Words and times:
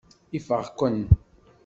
Ifeɣ-ken. 0.37 0.99